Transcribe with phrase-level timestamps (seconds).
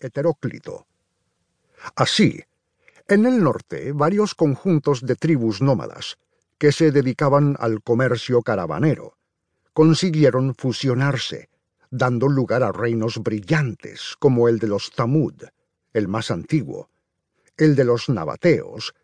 [0.00, 0.86] Heteróclito.
[1.94, 2.44] Así,
[3.08, 6.18] en el norte, varios conjuntos de tribus nómadas,
[6.58, 9.16] que se dedicaban al comercio caravanero,
[9.72, 11.48] consiguieron fusionarse,
[11.90, 15.34] dando lugar a reinos brillantes como el de los Tamud,
[15.92, 16.90] el más antiguo,
[17.56, 18.94] el de los nabateos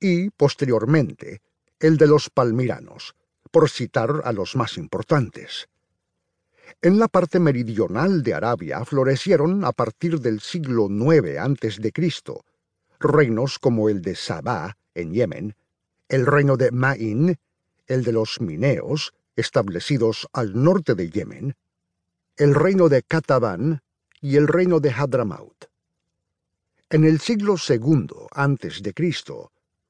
[0.00, 1.40] y, posteriormente,
[1.78, 3.14] el de los palmiranos,
[3.50, 5.68] por citar a los más importantes.
[6.82, 11.92] En la parte meridional de Arabia florecieron a partir del siglo IX a.C.
[13.00, 15.56] reinos como el de Sabá en Yemen,
[16.08, 17.36] el reino de Ma'in,
[17.86, 21.56] el de los Mineos, establecidos al norte de Yemen,
[22.36, 23.82] el reino de Cataban
[24.20, 25.66] y el reino de Hadramaut.
[26.90, 28.94] En el siglo II a.C.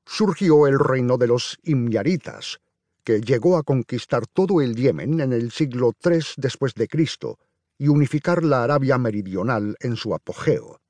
[0.06, 2.60] surgió el reino de los Imyaritas,
[3.04, 7.38] que llegó a conquistar todo el Yemen en el siglo III después de Cristo
[7.78, 10.80] y unificar la Arabia meridional en su apogeo,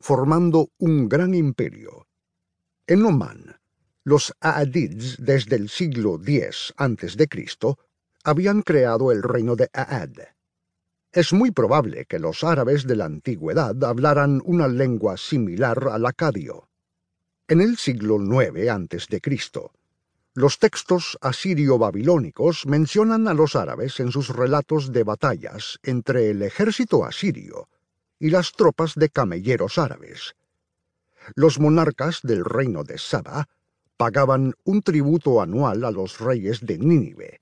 [0.00, 2.06] formando un gran imperio.
[2.86, 3.56] En Oman,
[4.04, 7.28] los Aadids desde el siglo X a.C.
[8.24, 10.34] habían creado el reino de Aad.
[11.12, 16.68] Es muy probable que los árabes de la antigüedad hablaran una lengua similar al acadio.
[17.46, 19.20] En el siglo IX a.C.,
[20.34, 27.04] los textos asirio-babilónicos mencionan a los árabes en sus relatos de batallas entre el ejército
[27.04, 27.68] asirio
[28.18, 30.34] y las tropas de camelleros árabes.
[31.34, 33.46] Los monarcas del reino de Saba
[33.98, 37.40] pagaban un tributo anual a los reyes de Nínive.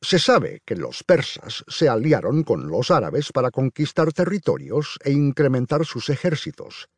[0.00, 5.84] Se sabe que los persas se aliaron con los árabes para conquistar territorios e incrementar
[5.84, 6.88] sus ejércitos.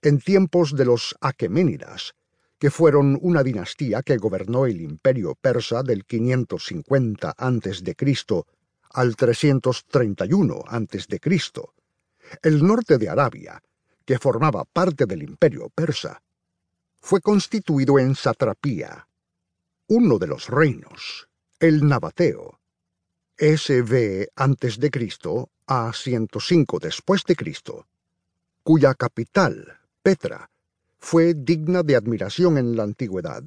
[0.00, 2.14] En tiempos de los aqueménidas,
[2.58, 7.96] que fueron una dinastía que gobernó el imperio persa del 550 a.C.
[8.90, 11.20] al 331 a.C.
[12.42, 13.62] El norte de Arabia,
[14.04, 16.22] que formaba parte del imperio persa,
[17.00, 19.06] fue constituido en satrapía.
[19.88, 21.28] Uno de los reinos,
[21.60, 22.58] el Nabateo,
[23.38, 27.86] SV antes de Cristo a 105 después de Cristo,
[28.62, 30.50] cuya capital, Petra,
[30.98, 33.44] fue digna de admiración en la antigüedad.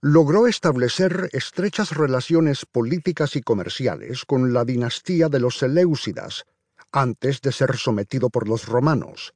[0.00, 6.44] Logró establecer estrechas relaciones políticas y comerciales con la dinastía de los Seleucidas,
[6.90, 9.34] antes de ser sometido por los romanos.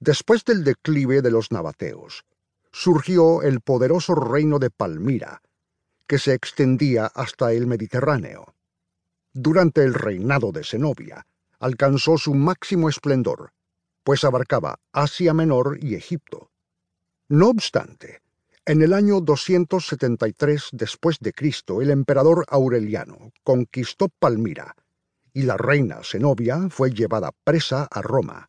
[0.00, 2.24] Después del declive de los nabateos,
[2.72, 5.42] surgió el poderoso reino de Palmira,
[6.06, 8.54] que se extendía hasta el Mediterráneo.
[9.32, 11.26] Durante el reinado de Zenobia,
[11.58, 13.52] alcanzó su máximo esplendor,
[14.08, 16.50] pues abarcaba Asia Menor y Egipto.
[17.28, 18.22] No obstante,
[18.64, 24.74] en el año 273 después de Cristo, el emperador Aureliano conquistó Palmira
[25.34, 28.48] y la reina Zenobia fue llevada presa a Roma.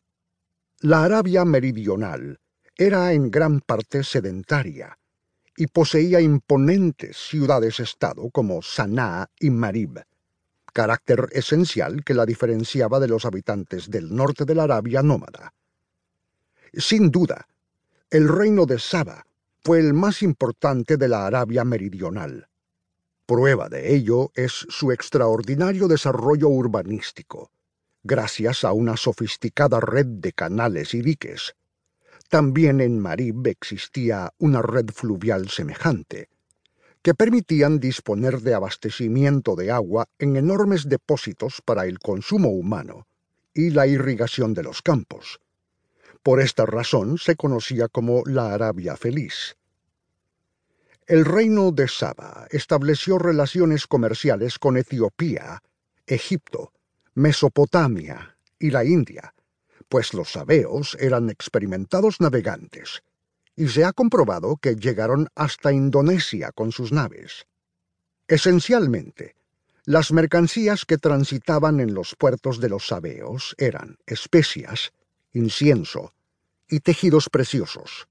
[0.78, 2.40] La Arabia meridional
[2.74, 4.96] era en gran parte sedentaria
[5.58, 10.00] y poseía imponentes ciudades-estado como Sanaa y Marib
[10.72, 15.52] carácter esencial que la diferenciaba de los habitantes del norte de la Arabia nómada.
[16.72, 17.46] Sin duda,
[18.10, 19.26] el reino de Saba
[19.62, 22.48] fue el más importante de la Arabia meridional.
[23.26, 27.50] Prueba de ello es su extraordinario desarrollo urbanístico,
[28.02, 31.54] gracias a una sofisticada red de canales y diques.
[32.28, 36.28] También en Marib existía una red fluvial semejante,
[37.02, 43.06] que permitían disponer de abastecimiento de agua en enormes depósitos para el consumo humano
[43.54, 45.40] y la irrigación de los campos.
[46.22, 49.56] Por esta razón se conocía como la Arabia Feliz.
[51.06, 55.62] El reino de Saba estableció relaciones comerciales con Etiopía,
[56.06, 56.72] Egipto,
[57.14, 59.34] Mesopotamia y la India,
[59.88, 63.02] pues los sabeos eran experimentados navegantes
[63.60, 67.44] y se ha comprobado que llegaron hasta Indonesia con sus naves.
[68.26, 69.36] Esencialmente,
[69.84, 74.92] las mercancías que transitaban en los puertos de los sabeos eran especias,
[75.34, 76.14] incienso
[76.70, 78.08] y tejidos preciosos.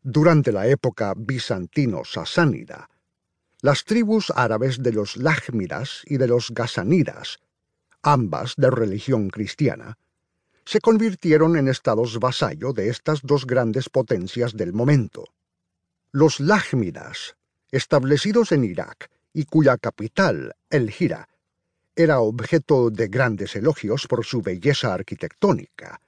[0.00, 2.88] Durante la época bizantino-sasánida,
[3.60, 7.40] las tribus árabes de los Lájmidas y de los Gasanidas,
[8.00, 9.98] ambas de religión cristiana,
[10.68, 15.24] se convirtieron en estados vasallo de estas dos grandes potencias del momento.
[16.12, 17.36] Los Lájmidas,
[17.70, 21.26] establecidos en Irak y cuya capital, El Hira,
[21.96, 26.02] era objeto de grandes elogios por su belleza arquitectónica,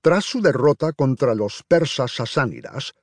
[0.00, 2.94] tras su derrota contra los persas sasánidas,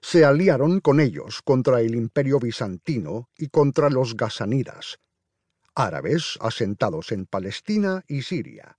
[0.00, 5.00] se aliaron con ellos contra el imperio bizantino y contra los gasanidas,
[5.74, 8.78] árabes asentados en Palestina y Siria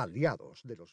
[0.00, 0.92] aliados de los